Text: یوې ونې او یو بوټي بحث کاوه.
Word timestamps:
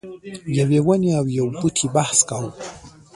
یوې 0.57 0.79
ونې 0.85 1.11
او 1.19 1.25
یو 1.37 1.45
بوټي 1.59 1.87
بحث 1.95 2.19
کاوه. 2.29 2.51